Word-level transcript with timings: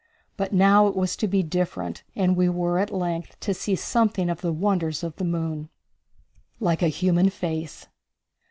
But 0.35 0.51
now 0.51 0.87
it 0.87 0.95
was 0.95 1.15
to 1.17 1.27
be 1.27 1.43
different, 1.43 2.01
and 2.15 2.35
we 2.35 2.49
were 2.49 2.79
at 2.79 2.89
length 2.89 3.39
to 3.41 3.53
see 3.53 3.75
something 3.75 4.31
of 4.31 4.41
the 4.41 4.51
wonders 4.51 5.03
of 5.03 5.15
the 5.17 5.23
moon. 5.25 5.69
Like 6.59 6.81
a 6.81 6.87
Human 6.87 7.29
Face. 7.29 7.85